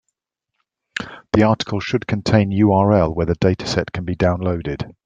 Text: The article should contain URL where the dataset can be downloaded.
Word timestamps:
The 1.33 1.43
article 1.43 1.79
should 1.79 2.07
contain 2.07 2.49
URL 2.49 3.15
where 3.15 3.27
the 3.27 3.35
dataset 3.35 3.91
can 3.91 4.03
be 4.03 4.15
downloaded. 4.15 4.95